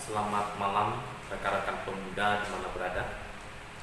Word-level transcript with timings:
selamat 0.00 0.56
malam 0.56 1.04
rekan-rekan 1.28 1.84
pemuda 1.84 2.40
di 2.40 2.46
mana 2.48 2.68
berada. 2.72 3.04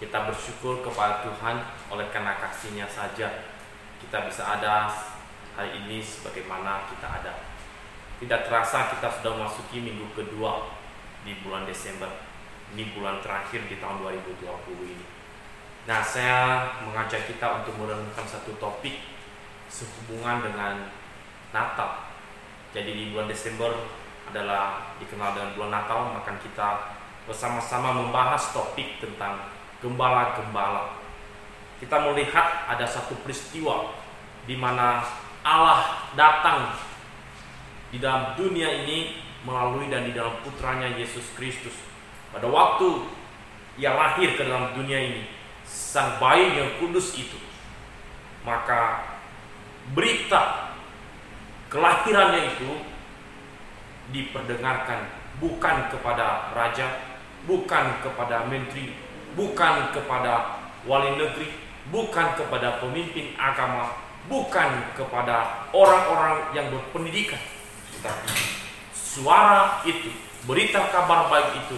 Kita 0.01 0.25
bersyukur 0.25 0.81
kepada 0.81 1.21
Tuhan 1.21 1.61
oleh 1.93 2.09
karena 2.09 2.41
kasihnya 2.41 2.89
saja 2.89 3.53
kita 4.01 4.25
bisa 4.25 4.41
ada 4.57 4.89
hari 5.53 5.77
ini 5.85 6.01
sebagaimana 6.01 6.89
kita 6.89 7.21
ada. 7.21 7.33
Tidak 8.17 8.49
terasa 8.49 8.97
kita 8.97 9.21
sudah 9.21 9.37
memasuki 9.37 9.77
minggu 9.77 10.09
kedua 10.17 10.73
di 11.21 11.37
bulan 11.45 11.69
Desember. 11.69 12.09
Ini 12.73 12.97
bulan 12.97 13.21
terakhir 13.21 13.69
di 13.69 13.77
tahun 13.77 14.01
2020 14.01 14.41
ini. 14.89 15.05
Nah, 15.87 16.03
saya 16.03 16.67
mengajak 16.83 17.29
kita 17.29 17.63
untuk 17.63 17.79
merenungkan 17.79 18.27
satu 18.27 18.57
topik 18.59 18.99
sehubungan 19.71 20.43
dengan 20.43 20.91
Natal. 21.53 22.11
Jadi 22.75 22.91
di 22.91 23.03
bulan 23.15 23.31
Desember 23.31 23.71
adalah 24.31 24.95
dikenal 24.99 25.35
dengan 25.35 25.51
bulan 25.55 25.71
Natal, 25.81 25.99
maka 26.15 26.31
kita 26.43 26.69
bersama-sama 27.27 27.95
membahas 27.95 28.51
topik 28.55 28.99
tentang 29.03 29.47
gembala-gembala. 29.83 30.99
Kita 31.77 32.01
melihat 32.09 32.65
ada 32.67 32.87
satu 32.87 33.13
peristiwa 33.21 33.93
di 34.49 34.57
mana 34.57 35.05
Allah 35.45 36.09
datang 36.17 36.73
di 37.93 38.01
dalam 38.01 38.35
dunia 38.35 38.83
ini 38.83 39.21
melalui 39.45 39.87
dan 39.87 40.03
di 40.03 40.11
dalam 40.11 40.39
putranya 40.43 40.91
Yesus 40.97 41.23
Kristus. 41.37 41.75
Pada 42.33 42.49
waktu 42.49 43.07
ia 43.79 43.93
lahir 43.93 44.35
ke 44.35 44.43
dalam 44.43 44.73
dunia 44.75 44.97
ini, 44.97 45.23
sang 45.63 46.17
bayi 46.19 46.57
yang 46.57 46.75
kudus 46.81 47.15
itu, 47.15 47.37
maka 48.43 49.05
berita 49.95 50.73
kelahirannya 51.71 52.57
itu 52.57 52.96
diperdengarkan 54.11 55.07
bukan 55.37 55.91
kepada 55.93 56.51
raja, 56.53 56.87
bukan 57.45 58.01
kepada 58.01 58.47
menteri, 58.49 58.93
bukan 59.37 59.93
kepada 59.93 60.63
wali 60.89 61.13
negeri, 61.19 61.49
bukan 61.93 62.33
kepada 62.35 62.81
pemimpin 62.81 63.37
agama, 63.37 64.01
bukan 64.27 64.91
kepada 64.97 65.69
orang-orang 65.71 66.51
yang 66.57 66.67
berpendidikan, 66.73 67.39
tetapi 67.97 68.33
suara 68.91 69.81
itu 69.85 70.11
berita 70.43 70.89
kabar 70.89 71.29
baik 71.31 71.67
itu 71.67 71.77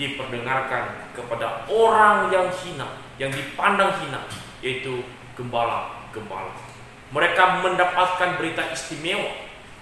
diperdengarkan 0.00 1.12
kepada 1.12 1.68
orang 1.68 2.32
yang 2.32 2.48
hina, 2.64 2.88
yang 3.20 3.28
dipandang 3.28 3.92
hina, 4.00 4.24
yaitu 4.64 5.04
gembala-gembala. 5.36 6.56
Mereka 7.10 7.60
mendapatkan 7.66 8.38
berita 8.38 8.70
istimewa. 8.70 9.34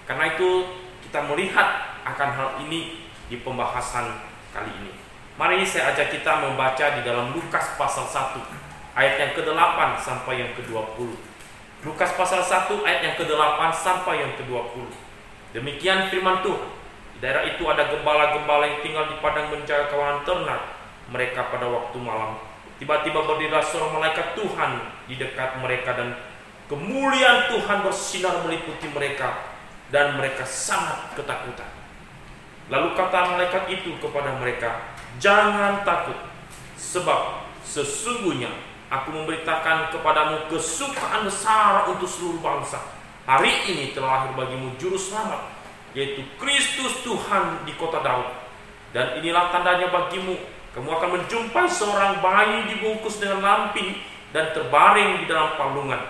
Karena 0.09 0.33
itu 0.33 0.65
kita 1.05 1.29
melihat 1.29 1.88
akan 2.13 2.29
hal 2.33 2.49
ini 2.65 3.09
di 3.29 3.41
pembahasan 3.41 4.25
kali 4.49 4.71
ini. 4.81 4.93
Mari 5.39 5.63
saya 5.63 5.95
ajak 5.95 6.11
kita 6.19 6.43
membaca 6.43 6.99
di 6.99 7.01
dalam 7.05 7.31
Lukas 7.31 7.79
pasal 7.79 8.03
1 8.03 8.43
ayat 8.99 9.15
yang 9.15 9.31
ke-8 9.31 9.79
sampai 10.03 10.43
yang 10.43 10.51
ke-20. 10.51 11.15
Lukas 11.87 12.11
pasal 12.19 12.43
1 12.43 12.83
ayat 12.83 13.01
yang 13.07 13.15
ke-8 13.15 13.59
sampai 13.71 14.19
yang 14.19 14.33
ke-20. 14.35 14.91
Demikian 15.55 16.11
firman 16.11 16.43
Tuhan. 16.43 16.75
Di 17.15 17.17
daerah 17.23 17.47
itu 17.47 17.63
ada 17.71 17.87
gembala-gembala 17.87 18.67
yang 18.67 18.79
tinggal 18.83 19.07
di 19.07 19.15
padang 19.23 19.47
menjaga 19.47 19.87
kawanan 19.87 20.27
ternak 20.27 20.61
mereka 21.07 21.47
pada 21.47 21.71
waktu 21.71 21.97
malam. 22.03 22.35
Tiba-tiba 22.79 23.23
berdirilah 23.27 23.63
seorang 23.63 23.95
malaikat 23.95 24.35
Tuhan 24.39 24.71
di 25.07 25.15
dekat 25.19 25.59
mereka 25.59 25.95
dan 25.99 26.15
kemuliaan 26.67 27.51
Tuhan 27.51 27.83
bersinar 27.83 28.43
meliputi 28.43 28.87
mereka 28.91 29.55
dan 29.87 30.19
mereka 30.19 30.43
sangat 30.43 31.15
ketakutan. 31.15 31.78
Lalu 32.69 32.93
kata 32.93 33.33
malaikat 33.33 33.65
itu 33.73 33.97
kepada 33.97 34.37
mereka, 34.37 34.93
"Jangan 35.17 35.81
takut, 35.81 36.17
sebab 36.77 37.49
sesungguhnya 37.65 38.49
aku 38.89 39.13
memberitakan 39.13 39.93
kepadamu 39.93 40.49
kesukaan 40.49 41.29
besar 41.29 41.85
untuk 41.89 42.09
seluruh 42.09 42.41
bangsa. 42.41 42.81
Hari 43.29 43.69
ini 43.69 43.93
telah 43.93 44.25
lahir 44.25 44.33
bagimu 44.33 44.73
juru 44.81 44.97
selamat, 44.97 45.53
yaitu 45.93 46.25
Kristus 46.41 47.05
Tuhan 47.05 47.61
di 47.69 47.77
kota 47.77 48.01
Daud. 48.01 48.25
Dan 48.89 49.21
inilah 49.21 49.53
tandanya 49.53 49.93
bagimu, 49.93 50.33
kamu 50.73 50.89
akan 50.89 51.09
menjumpai 51.21 51.69
seorang 51.69 52.17
bayi 52.25 52.73
dibungkus 52.73 53.21
dengan 53.21 53.45
lampin 53.45 54.01
dan 54.33 54.49
terbaring 54.57 55.21
di 55.21 55.25
dalam 55.29 55.53
palungan. 55.61 56.01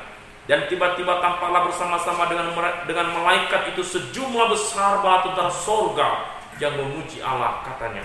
Dan 0.48 0.66
tiba-tiba 0.72 1.20
tampaklah 1.20 1.68
bersama-sama 1.68 2.32
dengan 2.32 2.56
dengan 2.88 3.08
malaikat 3.20 3.76
itu 3.76 3.84
sejumlah 3.84 4.48
besar 4.50 5.04
bala 5.04 5.22
tentara 5.28 5.52
sorga 5.52 6.39
yang 6.60 6.76
memuji 6.76 7.24
Allah 7.24 7.64
katanya. 7.66 8.04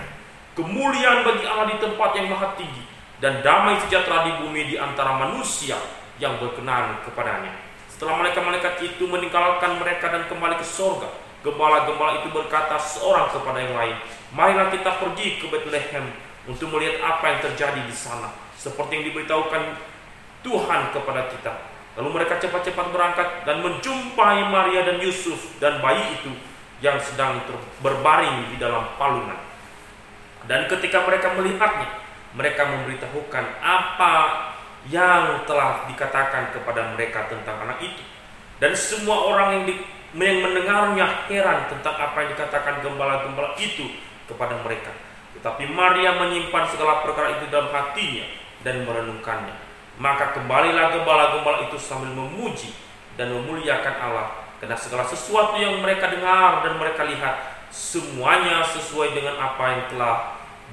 Kemuliaan 0.55 1.27
bagi 1.27 1.43
Allah 1.43 1.67
di 1.67 1.77
tempat 1.83 2.15
yang 2.15 2.31
maha 2.31 2.55
tinggi 2.55 2.83
dan 3.19 3.43
damai 3.43 3.75
sejahtera 3.83 4.23
di 4.27 4.31
bumi 4.39 4.71
di 4.71 4.75
antara 4.79 5.19
manusia 5.19 5.75
yang 6.15 6.39
berkenan 6.39 7.03
kepadanya. 7.03 7.51
Setelah 7.91 8.23
malaikat-malaikat 8.23 8.79
itu 8.83 9.03
meninggalkan 9.07 9.79
mereka 9.79 10.11
dan 10.11 10.27
kembali 10.31 10.55
ke 10.59 10.67
sorga, 10.67 11.11
Gembala-gembala 11.45 12.25
itu 12.25 12.33
berkata 12.33 12.73
seorang 12.81 13.29
kepada 13.29 13.61
yang 13.61 13.77
lain, 13.77 13.95
Marilah 14.33 14.73
kita 14.73 14.97
pergi 14.97 15.37
ke 15.37 15.45
Bethlehem 15.45 16.09
untuk 16.49 16.73
melihat 16.73 17.05
apa 17.05 17.37
yang 17.37 17.39
terjadi 17.45 17.85
di 17.85 17.93
sana, 17.93 18.33
seperti 18.57 18.97
yang 18.97 19.05
diberitahukan 19.13 19.77
Tuhan 20.41 20.81
kepada 20.89 21.29
kita. 21.29 21.53
Lalu 22.01 22.09
mereka 22.17 22.41
cepat-cepat 22.41 22.89
berangkat 22.89 23.45
dan 23.45 23.61
menjumpai 23.61 24.49
Maria 24.49 24.89
dan 24.89 24.97
Yusuf 24.97 25.37
dan 25.61 25.79
bayi 25.85 26.17
itu 26.17 26.33
yang 26.83 26.99
sedang 26.99 27.39
berbaring 27.79 28.51
di 28.51 28.57
dalam 28.59 28.91
palungan. 28.99 29.39
Dan 30.45 30.67
ketika 30.69 31.01
mereka 31.07 31.33
melihatnya, 31.33 31.89
mereka 32.35 32.67
memberitahukan 32.67 33.45
apa 33.63 34.15
yang 34.91 35.47
telah 35.49 35.87
dikatakan 35.89 36.53
kepada 36.53 36.93
mereka 36.93 37.25
tentang 37.31 37.65
anak 37.65 37.81
itu. 37.81 38.03
Dan 38.61 38.77
semua 38.77 39.25
orang 39.25 39.47
yang 39.57 39.63
di, 39.65 39.73
yang 40.15 40.39
mendengarnya 40.45 41.27
heran 41.27 41.67
tentang 41.71 41.95
apa 41.97 42.17
yang 42.23 42.29
dikatakan 42.37 42.85
gembala-gembala 42.85 43.57
itu 43.57 43.89
kepada 44.29 44.59
mereka. 44.61 44.93
Tetapi 45.35 45.67
Maria 45.73 46.15
menyimpan 46.15 46.63
segala 46.71 47.03
perkara 47.03 47.41
itu 47.41 47.49
dalam 47.49 47.73
hatinya 47.73 48.25
dan 48.61 48.85
merenungkannya. 48.85 49.55
Maka 49.97 50.35
kembalilah 50.37 50.91
gembala-gembala 50.91 51.71
itu 51.71 51.79
sambil 51.79 52.11
memuji 52.11 52.71
dan 53.15 53.31
memuliakan 53.31 53.95
Allah 53.99 54.44
karena 54.65 54.81
segala 54.81 55.05
sesuatu 55.05 55.61
yang 55.61 55.77
mereka 55.77 56.09
dengar 56.09 56.65
dan 56.65 56.81
mereka 56.81 57.05
lihat 57.05 57.69
semuanya 57.69 58.65
sesuai 58.65 59.13
dengan 59.13 59.37
apa 59.37 59.61
yang 59.61 59.83
telah 59.93 60.15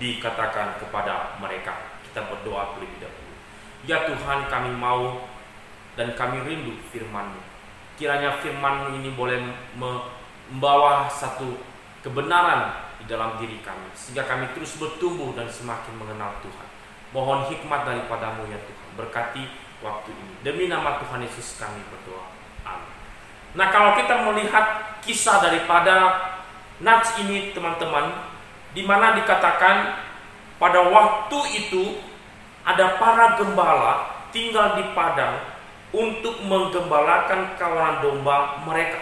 dikatakan 0.01 0.81
kepada 0.81 1.37
mereka. 1.37 1.77
Kita 2.09 2.25
berdoa 2.25 2.73
terlebih 2.73 3.05
dahulu. 3.05 3.37
Ya 3.85 4.09
Tuhan 4.09 4.49
kami 4.49 4.73
mau 4.73 5.29
dan 5.93 6.17
kami 6.17 6.41
rindu 6.41 6.81
firman-Mu 6.89 7.53
kiranya 8.01 8.41
firman 8.41 8.97
ini 8.97 9.13
boleh 9.13 9.37
membawa 9.77 11.07
satu 11.13 11.61
kebenaran 12.01 12.89
di 12.97 13.05
dalam 13.05 13.37
diri 13.37 13.61
kami 13.61 13.93
sehingga 13.93 14.25
kami 14.25 14.49
terus 14.57 14.81
bertumbuh 14.81 15.37
dan 15.37 15.47
semakin 15.53 16.01
mengenal 16.01 16.33
Tuhan. 16.41 16.69
Mohon 17.13 17.53
hikmat 17.53 17.85
daripadamu 17.85 18.49
ya 18.49 18.57
Tuhan. 18.57 18.89
Berkati 18.97 19.45
waktu 19.85 20.17
ini. 20.17 20.35
Demi 20.41 20.65
nama 20.73 20.97
Tuhan 20.97 21.21
Yesus 21.21 21.61
kami 21.61 21.85
berdoa. 21.93 22.32
Nah 23.53 23.69
kalau 23.69 23.97
kita 24.01 24.25
melihat 24.29 24.99
kisah 25.05 25.45
daripada 25.45 26.29
Nats 26.83 27.15
ini 27.21 27.53
teman-teman 27.53 28.11
di 28.73 28.83
mana 28.83 29.15
dikatakan 29.15 30.03
pada 30.57 30.81
waktu 30.89 31.39
itu 31.59 32.01
ada 32.65 32.97
para 32.97 33.37
gembala 33.39 34.27
tinggal 34.33 34.79
di 34.79 34.85
padang 34.97 35.39
untuk 35.93 36.41
menggembalakan 36.43 37.55
kawanan 37.61 38.01
domba 38.01 38.65
mereka. 38.65 38.99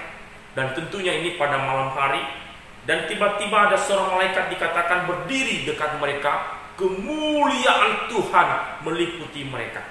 Dan 0.59 0.75
tentunya 0.75 1.14
ini 1.23 1.38
pada 1.38 1.62
malam 1.62 1.95
hari 1.95 2.21
dan 2.88 3.07
tiba-tiba 3.07 3.71
ada 3.71 3.76
seorang 3.76 4.19
malaikat 4.19 4.50
dikatakan 4.50 5.07
berdiri 5.07 5.69
dekat 5.69 6.00
mereka, 6.00 6.59
kemuliaan 6.80 8.09
Tuhan 8.09 8.49
meliputi 8.83 9.45
mereka. 9.47 9.85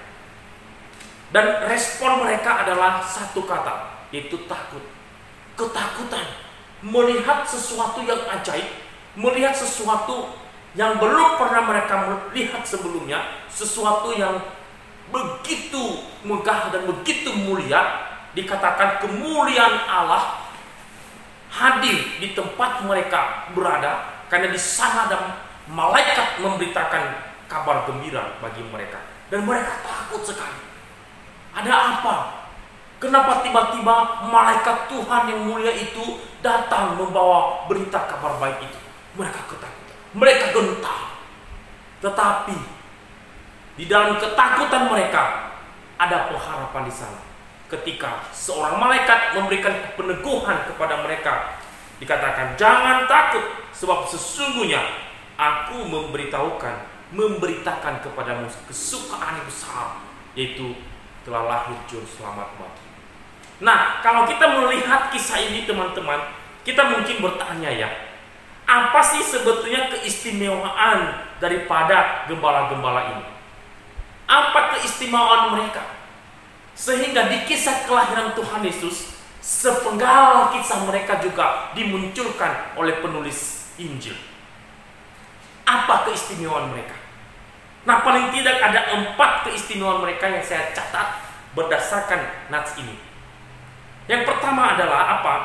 Dan 1.29 1.69
respon 1.69 2.25
mereka 2.25 2.65
adalah 2.65 3.05
satu 3.05 3.45
kata, 3.45 3.98
yaitu 4.09 4.37
takut. 4.45 4.81
Ketakutan 5.57 6.25
melihat 6.79 7.43
sesuatu 7.43 7.99
yang 8.07 8.19
ajaib, 8.39 8.67
melihat 9.19 9.51
sesuatu 9.51 10.31
yang 10.77 11.01
belum 11.01 11.35
pernah 11.35 11.65
mereka 11.65 11.95
lihat 12.31 12.63
sebelumnya, 12.63 13.43
sesuatu 13.51 14.13
yang 14.15 14.39
begitu 15.09 16.05
megah 16.21 16.69
dan 16.69 16.85
begitu 16.85 17.33
mulia 17.33 18.05
dikatakan 18.37 19.01
kemuliaan 19.01 19.89
Allah 19.89 20.45
hadir 21.49 21.97
di 22.21 22.37
tempat 22.37 22.85
mereka 22.85 23.49
berada 23.57 24.21
karena 24.29 24.53
di 24.53 24.61
sana 24.61 25.09
ada 25.09 25.17
malaikat 25.65 26.37
memberitakan 26.37 27.25
kabar 27.49 27.89
gembira 27.89 28.37
bagi 28.37 28.61
mereka 28.69 29.01
dan 29.33 29.41
mereka 29.45 29.81
takut 29.81 30.21
sekali. 30.21 30.61
Ada 31.57 31.73
apa? 31.73 32.38
Kenapa 32.99 33.39
tiba-tiba 33.39 34.27
malaikat 34.27 34.91
Tuhan 34.91 35.31
yang 35.31 35.47
mulia 35.47 35.71
itu 35.71 36.19
datang 36.43 36.99
membawa 36.99 37.63
berita 37.71 37.95
kabar 38.11 38.35
baik 38.43 38.59
itu? 38.59 38.79
Mereka 39.15 39.39
ketakutan, 39.47 39.97
mereka 40.11 40.45
gentar. 40.51 41.01
Tetapi 42.03 42.59
di 43.79 43.87
dalam 43.87 44.19
ketakutan 44.19 44.91
mereka 44.91 45.55
ada 45.95 46.27
pengharapan 46.27 46.83
di 46.83 46.93
sana. 46.93 47.21
Ketika 47.71 48.27
seorang 48.35 48.75
malaikat 48.75 49.39
memberikan 49.39 49.95
peneguhan 49.95 50.67
kepada 50.67 50.99
mereka, 50.99 51.55
dikatakan 52.03 52.59
jangan 52.59 53.07
takut 53.07 53.47
sebab 53.71 54.03
sesungguhnya 54.11 54.83
aku 55.39 55.87
memberitahukan, 55.87 56.75
memberitakan 57.15 58.03
kepadamu 58.03 58.51
kesukaan 58.67 59.39
yang 59.39 59.47
besar 59.47 60.03
yaitu 60.35 60.75
telah 61.23 61.47
lahir 61.47 61.79
juru 61.87 62.03
selamat 62.03 62.47
bagi. 62.59 62.88
Nah, 63.59 63.99
kalau 63.99 64.23
kita 64.23 64.55
melihat 64.55 65.11
kisah 65.11 65.39
ini 65.39 65.67
teman-teman, 65.67 66.31
kita 66.63 66.79
mungkin 66.87 67.19
bertanya 67.19 67.67
ya, 67.67 67.89
apa 68.63 69.01
sih 69.03 69.19
sebetulnya 69.19 69.91
keistimewaan 69.91 71.27
daripada 71.43 72.23
gembala-gembala 72.31 73.17
ini? 73.17 73.25
Apa 74.29 74.77
keistimewaan 74.77 75.57
mereka? 75.57 75.83
Sehingga 76.77 77.27
di 77.27 77.43
kisah 77.43 77.83
kelahiran 77.83 78.31
Tuhan 78.37 78.63
Yesus, 78.63 79.11
sepenggal 79.43 80.55
kisah 80.55 80.87
mereka 80.87 81.19
juga 81.19 81.75
dimunculkan 81.75 82.77
oleh 82.79 83.03
penulis 83.03 83.73
Injil. 83.75 84.15
Apa 85.67 86.07
keistimewaan 86.07 86.71
mereka? 86.71 86.95
Nah 87.83 88.05
paling 88.05 88.29
tidak 88.29 88.61
ada 88.61 88.95
empat 88.95 89.49
keistimewaan 89.49 90.05
mereka 90.05 90.29
yang 90.29 90.45
saya 90.45 90.69
catat 90.71 91.19
berdasarkan 91.57 92.47
nats 92.53 92.77
ini. 92.77 93.08
Yang 94.09 94.25
pertama 94.25 94.73
adalah 94.73 95.21
apa? 95.21 95.35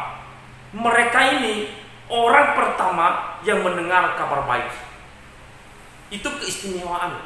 Mereka 0.73 1.21
ini 1.37 1.69
orang 2.09 2.57
pertama 2.57 3.37
yang 3.45 3.61
mendengar 3.61 4.17
kabar 4.17 4.49
baik. 4.49 4.73
Itu 6.09 6.33
keistimewaan. 6.41 7.21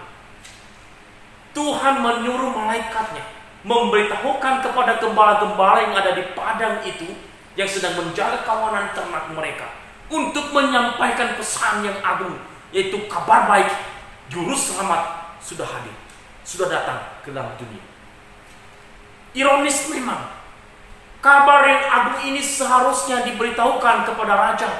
Tuhan 1.55 1.95
menyuruh 2.03 2.51
malaikatnya 2.51 3.23
memberitahukan 3.63 4.63
kepada 4.63 5.03
gembala-gembala 5.03 5.79
yang 5.83 5.95
ada 5.95 6.15
di 6.15 6.25
padang 6.35 6.83
itu 6.87 7.07
yang 7.59 7.67
sedang 7.67 7.99
menjaga 7.99 8.47
kawanan 8.47 8.95
ternak 8.95 9.27
mereka 9.35 9.67
untuk 10.07 10.55
menyampaikan 10.55 11.35
pesan 11.35 11.83
yang 11.83 11.99
agung 12.07 12.39
yaitu 12.71 13.03
kabar 13.11 13.51
baik 13.51 13.67
juru 14.31 14.55
selamat 14.55 15.35
sudah 15.43 15.67
hadir, 15.67 15.95
sudah 16.47 16.71
datang 16.71 17.01
ke 17.27 17.35
dalam 17.35 17.51
dunia. 17.59 17.83
Ironis 19.35 19.91
memang 19.91 20.38
kabar 21.19 21.67
yang 21.67 21.83
agung 21.91 22.21
ini 22.31 22.43
seharusnya 22.43 23.27
diberitahukan 23.27 24.07
kepada 24.07 24.35
raja, 24.39 24.71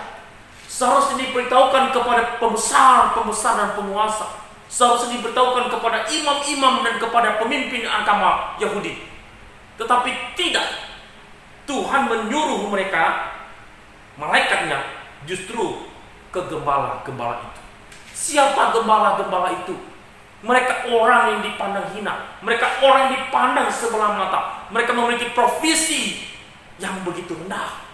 seharusnya 0.71 1.27
diberitahukan 1.27 1.91
kepada 1.91 2.39
pembesar-pembesar 2.39 3.53
dan 3.59 3.71
penguasa, 3.75 4.27
seharusnya 4.71 5.19
diberitahukan 5.19 5.67
kepada 5.73 6.07
imam-imam 6.07 6.87
dan 6.87 6.95
kepada 7.03 7.29
pemimpin 7.43 7.89
agama 7.89 8.55
Yahudi. 8.63 9.03
Tetapi 9.79 10.35
tidak. 10.35 10.67
Tuhan 11.69 12.09
menyuruh 12.09 12.65
mereka 12.73 13.29
malaikatnya 14.17 14.81
justru 15.29 15.85
ke 16.33 16.41
gembala-gembala 16.49 17.45
itu. 17.45 17.61
Siapa 18.17 18.73
gembala-gembala 18.73 19.53
itu? 19.53 19.77
Mereka 20.39 20.89
orang 20.95 21.35
yang 21.35 21.41
dipandang 21.45 21.93
hina. 21.93 22.41
Mereka 22.41 22.81
orang 22.81 23.11
yang 23.11 23.15
dipandang 23.21 23.69
sebelah 23.69 24.17
mata. 24.17 24.41
Mereka 24.71 24.97
memiliki 24.97 25.29
profesi 25.37 26.28
yang 26.79 27.03
begitu 27.03 27.35
rendah. 27.35 27.85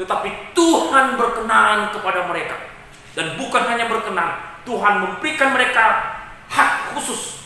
Tetapi 0.00 0.56
Tuhan 0.56 1.20
berkenan 1.20 1.92
kepada 1.92 2.24
mereka. 2.28 2.56
Dan 3.12 3.36
bukan 3.36 3.62
hanya 3.68 3.84
berkenan, 3.88 4.60
Tuhan 4.64 4.94
memberikan 5.04 5.52
mereka 5.52 5.84
hak 6.48 6.96
khusus. 6.96 7.44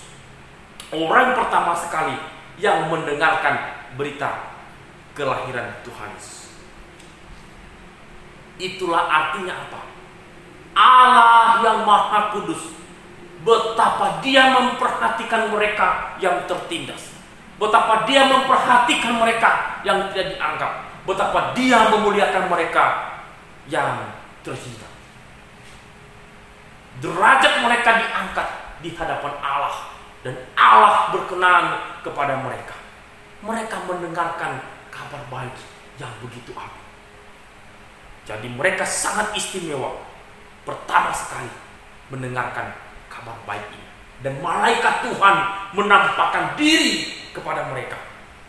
Orang 0.95 1.35
pertama 1.35 1.75
sekali 1.75 2.15
yang 2.63 2.87
mendengarkan 2.87 3.59
berita 3.99 4.55
kelahiran 5.19 5.75
Tuhan. 5.83 6.11
Itulah 8.55 9.11
artinya 9.11 9.55
apa? 9.67 9.81
Allah 10.79 11.63
yang 11.63 11.83
Maha 11.83 12.31
Kudus. 12.35 12.71
Betapa 13.43 14.23
dia 14.23 14.55
memperhatikan 14.55 15.51
mereka 15.51 16.17
yang 16.23 16.47
tertindas. 16.47 17.13
Betapa 17.55 18.03
dia 18.05 18.27
memperhatikan 18.27 19.15
mereka 19.23 19.81
yang 19.87 20.11
tidak 20.11 20.35
dianggap. 20.35 20.73
Betapa 21.07 21.55
dia 21.55 21.87
memuliakan 21.93 22.51
mereka 22.51 23.15
yang 23.71 24.11
terhina. 24.43 24.89
Derajat 26.99 27.55
mereka 27.63 27.91
diangkat 28.01 28.49
di 28.83 28.91
hadapan 28.95 29.35
Allah 29.39 29.93
dan 30.25 30.35
Allah 30.57 31.13
berkenan 31.15 31.65
kepada 32.01 32.41
mereka. 32.41 32.75
Mereka 33.45 33.77
mendengarkan 33.87 34.65
kabar 34.89 35.21
baik 35.29 35.55
yang 36.01 36.11
begitu 36.25 36.57
agung. 36.57 36.89
Jadi 38.25 38.49
mereka 38.49 38.89
sangat 38.89 39.37
istimewa. 39.37 40.01
Pertama 40.65 41.13
sekali 41.13 41.53
mendengarkan 42.09 42.73
kabar 43.13 43.37
baik 43.45 43.69
ini. 43.69 43.89
Dan 44.25 44.41
malaikat 44.41 45.05
Tuhan 45.05 45.37
menampakkan 45.77 46.57
diri 46.57 47.24
kepada 47.35 47.69
mereka. 47.75 47.99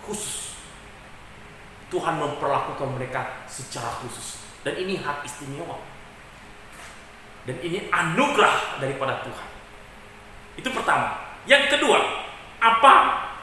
Khusus. 0.05 0.53
Tuhan 1.89 2.21
memperlakukan 2.21 2.93
mereka 2.93 3.45
secara 3.49 3.89
khusus. 4.05 4.45
Dan 4.61 4.77
ini 4.77 5.01
hak 5.01 5.25
istimewa. 5.25 5.81
Dan 7.45 7.57
ini 7.61 7.89
anugerah 7.89 8.81
daripada 8.81 9.21
Tuhan. 9.25 9.49
Itu 10.57 10.69
pertama. 10.73 11.37
Yang 11.45 11.77
kedua, 11.77 12.01
apa 12.57 12.93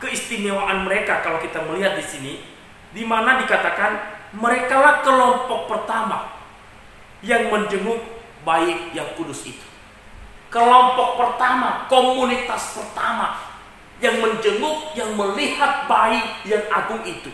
keistimewaan 0.03 0.83
mereka 0.87 1.23
kalau 1.23 1.39
kita 1.39 1.63
melihat 1.63 1.95
di 1.95 2.03
sini? 2.07 2.33
Di 2.91 3.07
mana 3.07 3.39
dikatakan 3.43 3.93
mereka 4.35 4.75
lah 4.83 4.95
kelompok 5.07 5.71
pertama 5.71 6.35
yang 7.23 7.47
menjenguk 7.47 8.03
baik 8.43 8.91
yang 8.91 9.07
kudus 9.15 9.47
itu. 9.47 9.67
Kelompok 10.51 11.17
pertama, 11.17 11.87
komunitas 11.89 12.77
pertama 12.77 13.52
yang 14.03 14.19
menjenguk, 14.19 14.99
yang 14.99 15.15
melihat 15.15 15.87
baik 15.87 16.43
yang 16.43 16.67
agung 16.75 17.07
itu. 17.07 17.31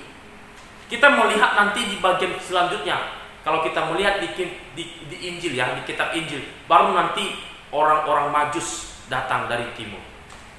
Kita 0.92 1.08
melihat 1.08 1.56
nanti 1.56 1.80
di 1.88 1.96
bagian 1.96 2.36
selanjutnya. 2.36 3.16
Kalau 3.40 3.64
kita 3.64 3.88
melihat 3.88 4.20
di, 4.20 4.28
di, 4.76 4.84
di 5.08 5.16
Injil 5.32 5.56
ya, 5.56 5.72
di 5.72 5.82
kitab 5.88 6.12
Injil, 6.12 6.44
baru 6.68 6.92
nanti 6.92 7.32
orang-orang 7.72 8.28
Majus 8.28 8.92
datang 9.08 9.48
dari 9.48 9.64
timur. 9.72 10.00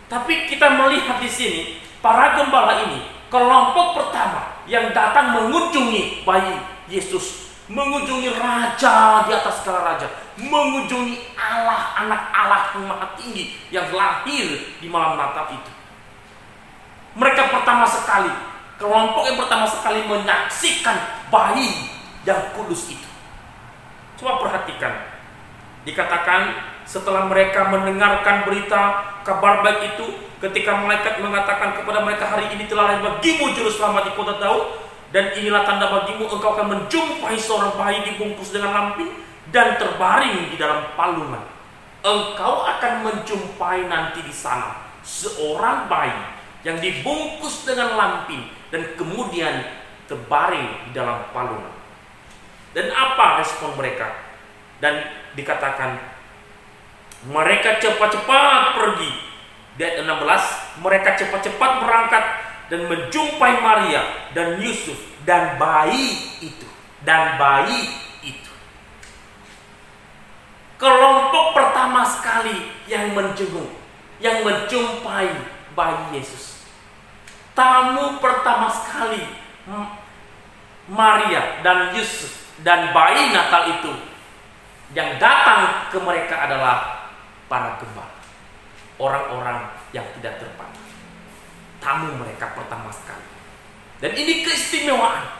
Tapi 0.09 0.49
kita 0.49 0.73
melihat 0.73 1.21
di 1.21 1.29
sini 1.29 1.61
para 2.01 2.33
gembala 2.33 2.89
ini 2.89 3.05
kelompok 3.29 4.01
pertama 4.01 4.65
yang 4.65 4.89
datang 4.89 5.37
mengunjungi 5.37 6.25
bayi 6.25 6.57
Yesus, 6.89 7.53
mengunjungi 7.69 8.33
raja 8.33 9.29
di 9.29 9.31
atas 9.37 9.61
segala 9.61 9.93
raja, 9.93 10.09
mengunjungi 10.41 11.37
Allah, 11.37 11.93
anak 12.01 12.21
Allah 12.33 12.61
yang 12.73 12.89
maha 12.89 13.07
tinggi 13.13 13.53
yang 13.69 13.85
lahir 13.93 14.73
di 14.81 14.89
malam 14.89 15.13
Natal 15.13 15.53
itu. 15.53 15.78
Mereka 17.17 17.49
pertama 17.49 17.85
sekali, 17.89 18.29
kelompok 18.77 19.23
yang 19.25 19.37
pertama 19.37 19.65
sekali 19.65 20.05
menyaksikan 20.05 20.97
bayi 21.33 21.89
yang 22.25 22.53
kudus 22.53 22.93
itu. 22.93 23.09
Coba 24.19 24.43
perhatikan, 24.43 24.93
dikatakan 25.87 26.59
setelah 26.83 27.25
mereka 27.25 27.69
mendengarkan 27.71 28.45
berita 28.45 29.05
kabar 29.23 29.63
baik 29.65 29.95
itu, 29.95 30.05
ketika 30.39 30.75
malaikat 30.79 31.19
mengatakan 31.21 31.75
kepada 31.75 32.03
mereka 32.03 32.25
hari 32.27 32.51
ini 32.55 32.67
telah 32.67 32.93
lahir 32.93 33.01
bagimu 33.03 33.51
juru 33.55 33.71
selamat 33.71 34.09
di 34.09 34.13
kota 34.15 34.39
Daud 34.39 34.89
dan 35.09 35.33
inilah 35.35 35.65
tanda 35.65 35.89
bagimu 35.89 36.29
engkau 36.29 36.53
akan 36.55 36.67
menjumpai 36.77 37.35
seorang 37.35 37.73
bayi 37.75 38.05
dibungkus 38.05 38.53
dengan 38.53 38.71
lampin 38.71 39.09
dan 39.49 39.75
terbaring 39.81 40.53
di 40.53 40.55
dalam 40.55 40.93
palungan 40.93 41.41
engkau 42.05 42.63
akan 42.63 42.93
menjumpai 43.03 43.89
nanti 43.91 44.23
di 44.23 44.31
sana 44.31 44.79
seorang 45.03 45.91
bayi 45.91 46.38
yang 46.67 46.77
dibungkus 46.79 47.63
dengan 47.63 47.95
lampin 47.95 48.43
dan 48.69 48.83
kemudian 48.99 49.63
terbaring 50.09 50.89
di 50.89 50.91
dalam 50.91 51.29
palungan 51.31 51.75
dan 52.75 52.91
apa 52.93 53.41
respon 53.41 53.73
mereka 53.79 54.13
dan 54.83 55.05
dikatakan 55.33 55.99
mereka 57.27 57.79
cepat-cepat 57.79 58.79
pergi 58.79 59.29
ayat 59.79 60.03
16, 60.03 60.83
mereka 60.83 61.09
cepat-cepat 61.15 61.71
berangkat 61.83 62.23
dan 62.67 62.85
menjumpai 62.85 63.53
Maria 63.63 64.03
dan 64.35 64.59
Yusuf 64.59 64.99
dan 65.23 65.55
bayi 65.55 66.19
itu. 66.43 66.67
Dan 66.99 67.39
bayi 67.39 67.87
itu. 68.27 68.51
Kelompok 70.75 71.55
pertama 71.55 72.03
sekali 72.03 72.67
yang 72.91 73.15
menjenguk, 73.15 73.71
yang 74.19 74.43
menjumpai 74.43 75.31
bayi 75.73 76.21
Yesus. 76.21 76.63
Tamu 77.57 78.23
pertama 78.23 78.71
sekali 78.71 79.25
Maria 80.89 81.61
dan 81.61 81.91
Yusuf 81.93 82.55
dan 82.65 82.95
bayi 82.95 83.29
Natal 83.35 83.77
itu 83.77 83.91
yang 84.95 85.21
datang 85.21 85.91
ke 85.93 85.97
mereka 86.01 86.49
adalah 86.49 87.05
para 87.45 87.77
gembala 87.77 88.19
orang-orang 88.99 89.69
yang 89.95 90.05
tidak 90.19 90.43
terpandang. 90.43 90.89
Tamu 91.79 92.19
mereka 92.19 92.51
pertama 92.53 92.91
sekali. 92.91 93.23
Dan 94.03 94.11
ini 94.15 94.43
keistimewaan. 94.43 95.39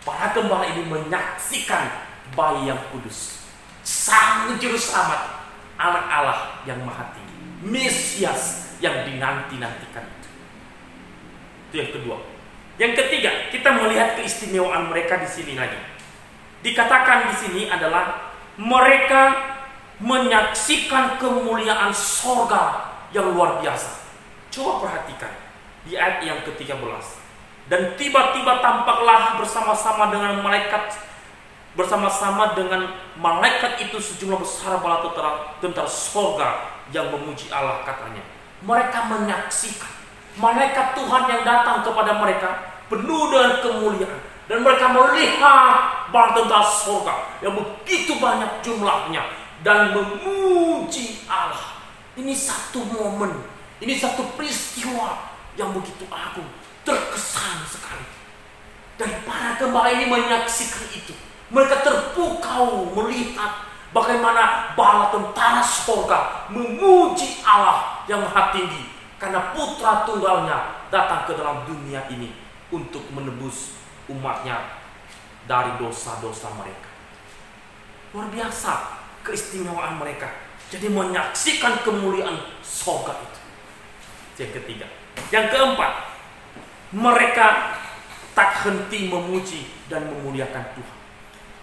Para 0.00 0.32
gembala 0.32 0.64
ini 0.64 0.86
menyaksikan 0.86 1.90
bayi 2.32 2.70
yang 2.72 2.80
kudus. 2.94 3.44
Sang 3.82 4.54
juru 4.56 4.78
selamat. 4.78 5.42
Anak 5.76 6.04
Allah 6.08 6.38
yang 6.64 6.80
maha 6.86 7.10
tinggi. 7.12 7.36
Mesias 7.64 8.69
yang 8.80 9.04
dinanti-nantikan 9.06 10.04
itu. 10.04 10.28
Itu 11.70 11.74
yang 11.76 11.90
kedua. 11.94 12.16
Yang 12.80 12.92
ketiga, 13.04 13.30
kita 13.52 13.70
melihat 13.76 14.16
keistimewaan 14.16 14.88
mereka 14.88 15.20
di 15.20 15.28
sini 15.28 15.54
lagi. 15.54 15.76
Dikatakan 16.64 17.32
di 17.32 17.34
sini 17.36 17.62
adalah 17.68 18.32
mereka 18.56 19.36
menyaksikan 20.00 21.20
kemuliaan 21.20 21.92
sorga 21.92 22.88
yang 23.12 23.36
luar 23.36 23.60
biasa. 23.60 24.00
Coba 24.48 24.88
perhatikan 24.88 25.32
di 25.84 25.94
ayat 25.96 26.24
yang 26.24 26.40
ke-13. 26.44 27.20
Dan 27.68 27.94
tiba-tiba 27.94 28.58
tampaklah 28.64 29.38
bersama-sama 29.38 30.10
dengan 30.10 30.42
malaikat 30.42 30.90
bersama-sama 31.70 32.58
dengan 32.58 32.90
malaikat 33.14 33.78
itu 33.78 34.02
sejumlah 34.02 34.42
besar 34.42 34.82
bala 34.82 35.06
tentara, 35.06 35.54
tentara 35.62 35.86
sorga 35.86 36.82
yang 36.90 37.14
memuji 37.14 37.46
Allah 37.54 37.86
katanya. 37.86 38.39
Mereka 38.60 39.08
menyaksikan 39.08 40.00
malaikat 40.36 40.96
Tuhan 40.96 41.22
yang 41.26 41.42
datang 41.42 41.82
kepada 41.84 42.16
mereka 42.20 42.50
penuh 42.86 43.30
dengan 43.32 43.52
kemuliaan 43.64 44.20
dan 44.50 44.66
mereka 44.66 44.90
melihat 44.90 45.74
bala 46.10 46.34
tentara 46.34 46.66
sorga 46.66 47.14
yang 47.38 47.54
begitu 47.54 48.18
banyak 48.18 48.50
jumlahnya 48.66 49.22
dan 49.62 49.94
memuji 49.94 51.22
Allah. 51.30 51.78
Ini 52.18 52.34
satu 52.34 52.82
momen, 52.90 53.30
ini 53.78 53.94
satu 53.94 54.26
peristiwa 54.34 55.30
yang 55.54 55.70
begitu 55.70 56.02
agung, 56.10 56.46
terkesan 56.82 57.62
sekali. 57.70 58.02
Dan 58.98 59.08
para 59.24 59.56
gembala 59.56 59.88
ini 59.94 60.10
menyaksikan 60.10 60.84
itu. 60.92 61.14
Mereka 61.48 61.86
terpukau 61.86 62.90
melihat 62.92 63.70
bagaimana 63.94 64.74
bala 64.74 65.14
tentara 65.14 65.62
sorga 65.62 66.50
memuji 66.50 67.40
Allah 67.46 67.99
yang 68.10 68.26
maha 68.26 68.50
tinggi 68.50 68.90
karena 69.22 69.54
putra 69.54 70.02
tunggalnya 70.02 70.90
datang 70.90 71.30
ke 71.30 71.38
dalam 71.38 71.62
dunia 71.62 72.02
ini 72.10 72.34
untuk 72.74 73.06
menebus 73.14 73.78
umatnya 74.10 74.82
dari 75.46 75.78
dosa-dosa 75.78 76.50
mereka. 76.58 76.90
Luar 78.10 78.26
biasa 78.34 78.98
keistimewaan 79.22 80.02
mereka. 80.02 80.26
Jadi 80.74 80.90
menyaksikan 80.90 81.86
kemuliaan 81.86 82.34
sorga 82.66 83.14
itu. 83.22 83.40
Yang 84.42 84.52
ketiga. 84.62 84.86
Yang 85.30 85.46
keempat, 85.54 85.92
mereka 86.90 87.46
tak 88.34 88.50
henti 88.66 89.06
memuji 89.06 89.70
dan 89.86 90.10
memuliakan 90.10 90.64
Tuhan. 90.74 90.98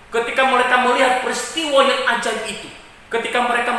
Ketika 0.08 0.44
mereka 0.48 0.76
melihat 0.88 1.14
peristiwa 1.24 1.84
yang 1.84 2.02
ajaib 2.16 2.44
itu, 2.48 2.70
ketika 3.12 3.40
mereka 3.44 3.72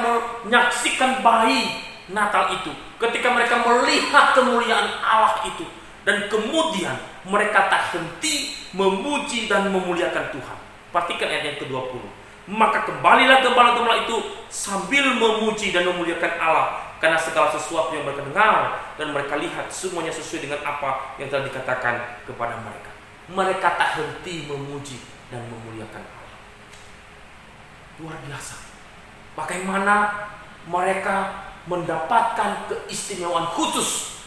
menyaksikan 0.45 1.25
bayi 1.25 1.88
Natal 2.09 2.57
itu, 2.57 2.73
ketika 2.97 3.29
mereka 3.33 3.61
melihat 3.61 4.33
kemuliaan 4.33 4.89
Allah 5.05 5.45
itu, 5.45 5.65
dan 6.09 6.25
kemudian 6.33 6.97
mereka 7.29 7.69
tak 7.69 7.93
henti 7.93 8.57
memuji 8.73 9.45
dan 9.45 9.69
memuliakan 9.69 10.33
Tuhan. 10.33 10.59
Perhatikan 10.89 11.29
ayat 11.29 11.45
yang 11.53 11.59
ke-20. 11.61 12.01
Maka 12.49 12.89
kembalilah 12.89 13.45
gembala-gembala 13.45 14.09
itu 14.09 14.17
sambil 14.49 15.13
memuji 15.13 15.69
dan 15.69 15.85
memuliakan 15.85 16.33
Allah 16.41 16.97
karena 16.97 17.21
segala 17.21 17.53
sesuatu 17.53 17.93
yang 17.93 18.09
mereka 18.09 18.25
dengar 18.25 18.81
dan 18.97 19.13
mereka 19.13 19.37
lihat 19.37 19.69
semuanya 19.69 20.09
sesuai 20.09 20.49
dengan 20.49 20.61
apa 20.65 21.15
yang 21.21 21.29
telah 21.29 21.45
dikatakan 21.45 22.25
kepada 22.25 22.57
mereka. 22.65 22.91
Mereka 23.29 23.69
tak 23.77 24.01
henti 24.01 24.49
memuji 24.49 24.97
dan 25.29 25.45
memuliakan 25.45 26.01
Allah. 26.01 26.37
Luar 28.01 28.17
biasa. 28.25 28.57
Bagaimana 29.37 29.95
mereka 30.65 31.48
mendapatkan 31.69 32.73
keistimewaan 32.73 33.53
khusus 33.53 34.19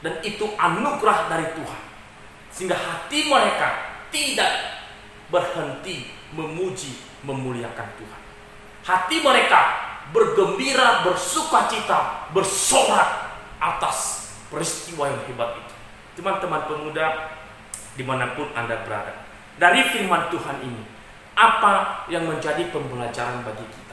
dan 0.00 0.22
itu 0.22 0.46
anugerah 0.54 1.26
dari 1.26 1.46
Tuhan. 1.58 1.82
Sehingga 2.54 2.78
hati 2.78 3.26
mereka 3.26 3.68
tidak 4.14 4.48
berhenti 5.28 6.08
memuji, 6.32 6.96
memuliakan 7.26 7.88
Tuhan. 7.98 8.20
Hati 8.86 9.16
mereka 9.18 9.60
bergembira, 10.14 11.02
bersuka 11.02 11.66
cita, 11.66 12.30
bersorak 12.30 13.34
atas 13.58 14.30
peristiwa 14.46 15.10
yang 15.10 15.22
hebat 15.26 15.58
itu. 15.58 15.74
Teman-teman 16.22 16.64
pemuda 16.70 17.34
di 17.98 18.04
mana 18.06 18.32
pun 18.38 18.46
Anda 18.54 18.86
berada. 18.86 19.26
Dari 19.56 19.82
firman 19.90 20.28
Tuhan 20.30 20.62
ini, 20.62 20.84
apa 21.36 22.04
yang 22.08 22.28
menjadi 22.28 22.68
pembelajaran 22.72 23.44
bagi 23.44 23.66
kita? 23.68 23.85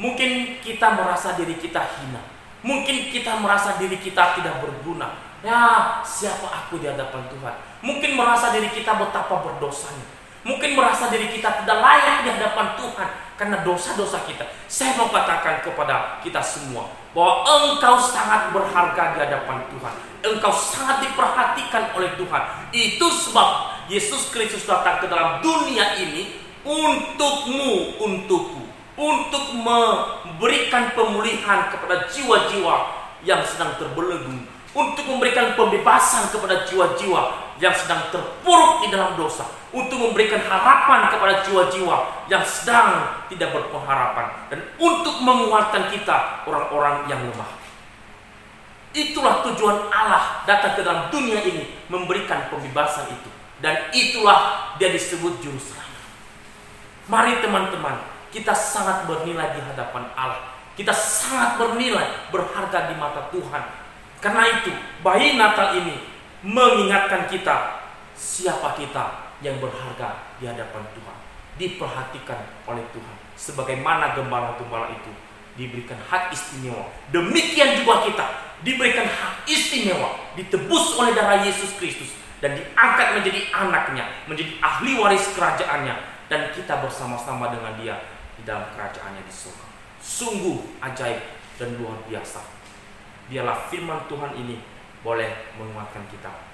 Mungkin 0.00 0.64
kita 0.64 0.96
merasa 0.96 1.36
diri 1.36 1.60
kita 1.60 1.84
hina. 2.00 2.24
Mungkin 2.64 3.12
kita 3.12 3.36
merasa 3.36 3.76
diri 3.76 4.00
kita 4.00 4.40
tidak 4.40 4.64
berguna. 4.64 5.12
Ya, 5.44 6.00
siapa 6.04 6.48
aku 6.48 6.80
di 6.80 6.88
hadapan 6.88 7.28
Tuhan? 7.28 7.54
Mungkin 7.84 8.16
merasa 8.16 8.52
diri 8.52 8.72
kita 8.72 8.96
betapa 8.96 9.44
berdosanya. 9.44 10.20
Mungkin 10.40 10.72
merasa 10.72 11.12
diri 11.12 11.28
kita 11.28 11.60
tidak 11.60 11.78
layak 11.84 12.24
di 12.24 12.28
hadapan 12.32 12.72
Tuhan 12.80 13.08
karena 13.36 13.60
dosa-dosa 13.60 14.24
kita. 14.24 14.48
Saya 14.68 14.96
mau 14.96 15.12
katakan 15.12 15.60
kepada 15.60 16.20
kita 16.24 16.40
semua 16.40 16.88
bahwa 17.12 17.44
engkau 17.44 18.00
sangat 18.00 18.48
berharga 18.56 19.16
di 19.16 19.18
hadapan 19.20 19.68
Tuhan. 19.68 19.94
Engkau 20.20 20.52
sangat 20.52 21.04
diperhatikan 21.04 21.92
oleh 21.92 22.16
Tuhan. 22.16 22.42
Itu 22.72 23.08
sebab 23.08 23.48
Yesus 23.92 24.32
Kristus 24.32 24.64
datang 24.64 25.04
ke 25.04 25.12
dalam 25.12 25.44
dunia 25.44 26.00
ini 26.00 26.40
untukmu, 26.64 28.00
untukku, 28.00 28.64
untuk 29.00 29.56
memberikan 29.56 30.92
pemulihan 30.92 31.72
kepada 31.72 32.04
jiwa-jiwa 32.12 33.00
yang 33.24 33.40
sedang 33.48 33.72
terbelenggu, 33.80 34.44
untuk 34.76 35.08
memberikan 35.08 35.56
pembebasan 35.56 36.28
kepada 36.28 36.68
jiwa-jiwa 36.68 37.48
yang 37.56 37.72
sedang 37.72 38.12
terpuruk 38.12 38.84
di 38.84 38.92
dalam 38.92 39.16
dosa, 39.16 39.48
untuk 39.72 39.96
memberikan 39.96 40.44
harapan 40.44 41.08
kepada 41.08 41.40
jiwa-jiwa 41.48 42.28
yang 42.28 42.44
sedang 42.44 43.08
tidak 43.32 43.56
berpengharapan, 43.56 44.52
dan 44.52 44.60
untuk 44.76 45.16
menguatkan 45.24 45.88
kita 45.88 46.44
orang-orang 46.44 47.08
yang 47.08 47.24
lemah. 47.24 47.56
Itulah 48.92 49.40
tujuan 49.48 49.88
Allah 49.88 50.44
datang 50.44 50.76
ke 50.76 50.82
dalam 50.84 51.08
dunia 51.08 51.40
ini 51.40 51.72
memberikan 51.88 52.52
pembebasan 52.52 53.08
itu, 53.08 53.30
dan 53.64 53.88
itulah 53.96 54.76
dia 54.76 54.92
disebut 54.92 55.40
juru 55.40 55.56
selamat. 55.56 56.04
Mari 57.08 57.32
teman-teman, 57.42 57.96
kita 58.30 58.54
sangat 58.54 59.06
bernilai 59.10 59.58
di 59.58 59.60
hadapan 59.62 60.06
Allah. 60.14 60.54
Kita 60.78 60.94
sangat 60.94 61.60
bernilai, 61.60 62.30
berharga 62.30 62.88
di 62.88 62.94
mata 62.96 63.28
Tuhan. 63.28 63.64
Karena 64.22 64.42
itu, 64.62 64.72
bayi 65.02 65.36
Natal 65.36 65.76
ini 65.76 65.98
mengingatkan 66.46 67.28
kita 67.28 67.84
siapa 68.16 68.78
kita 68.78 69.34
yang 69.44 69.60
berharga 69.60 70.38
di 70.38 70.48
hadapan 70.48 70.86
Tuhan. 70.96 71.16
Diperhatikan 71.58 72.40
oleh 72.64 72.86
Tuhan. 72.94 73.16
Sebagaimana 73.36 74.16
gembala-gembala 74.16 74.88
itu 74.94 75.12
diberikan 75.58 75.98
hak 76.08 76.32
istimewa. 76.32 76.88
Demikian 77.12 77.82
juga 77.82 78.06
kita 78.06 78.26
diberikan 78.64 79.04
hak 79.04 79.44
istimewa, 79.48 80.32
ditebus 80.38 80.96
oleh 80.96 81.12
darah 81.12 81.44
Yesus 81.44 81.76
Kristus 81.76 82.16
dan 82.40 82.56
diangkat 82.56 83.20
menjadi 83.20 83.40
anaknya, 83.52 84.04
menjadi 84.24 84.56
ahli 84.64 84.96
waris 84.96 85.28
kerajaannya 85.36 85.96
dan 86.30 86.54
kita 86.54 86.78
bersama-sama 86.80 87.52
dengan 87.52 87.74
dia 87.76 87.96
di 88.40 88.48
dalam 88.48 88.72
kerajaannya 88.72 89.20
di 89.20 89.32
surga. 89.32 89.66
Sungguh 90.00 90.80
ajaib 90.80 91.20
dan 91.60 91.76
luar 91.76 92.00
biasa. 92.08 92.40
Biarlah 93.28 93.68
firman 93.68 94.08
Tuhan 94.08 94.32
ini 94.32 94.56
boleh 95.04 95.52
menguatkan 95.60 96.08
kita. 96.08 96.49